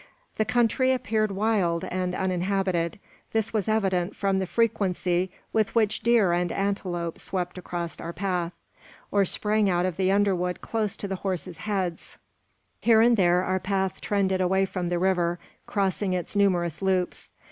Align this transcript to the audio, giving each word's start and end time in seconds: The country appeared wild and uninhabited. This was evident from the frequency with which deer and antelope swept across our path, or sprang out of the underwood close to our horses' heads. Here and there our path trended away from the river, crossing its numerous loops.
The 0.37 0.45
country 0.45 0.91
appeared 0.93 1.29
wild 1.29 1.83
and 1.83 2.15
uninhabited. 2.15 2.97
This 3.33 3.53
was 3.53 3.67
evident 3.67 4.15
from 4.15 4.39
the 4.39 4.47
frequency 4.47 5.29
with 5.53 5.75
which 5.75 5.99
deer 5.99 6.31
and 6.33 6.51
antelope 6.51 7.19
swept 7.19 7.55
across 7.59 7.99
our 7.99 8.11
path, 8.11 8.51
or 9.11 9.25
sprang 9.25 9.69
out 9.69 9.85
of 9.85 9.97
the 9.97 10.11
underwood 10.11 10.59
close 10.59 10.97
to 10.97 11.09
our 11.11 11.17
horses' 11.17 11.59
heads. 11.69 12.17
Here 12.79 13.01
and 13.01 13.15
there 13.15 13.43
our 13.43 13.59
path 13.59 14.01
trended 14.01 14.41
away 14.41 14.65
from 14.65 14.89
the 14.89 14.97
river, 14.97 15.37
crossing 15.67 16.13
its 16.13 16.35
numerous 16.35 16.81
loops. 16.81 17.29